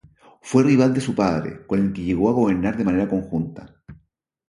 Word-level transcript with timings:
Fue 0.41 0.63
rival 0.63 0.95
de 0.95 0.99
su 0.99 1.13
padre, 1.13 1.63
con 1.67 1.77
el 1.79 1.93
que 1.93 2.01
llegó 2.01 2.27
a 2.27 2.31
gobernar 2.33 2.75
de 2.75 2.83
manera 2.85 3.07
conjunta. 3.07 3.75